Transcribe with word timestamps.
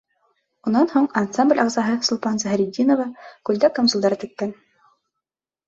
Унан 0.69 0.87
һуң 0.93 1.05
ансамбль 1.21 1.61
ағзаһы 1.65 1.99
Сулпан 2.09 2.41
Заһретдинова 2.45 3.07
күлдәк-камзулдар 3.51 4.19
теккән. 4.27 4.59